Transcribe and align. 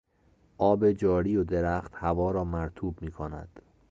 آب 0.57 0.91
جاری 0.91 1.35
و 1.35 1.43
درخت 1.43 1.93
هوا 1.95 2.31
را 2.31 2.43
مرطوب 2.43 3.01
میکند. 3.01 3.61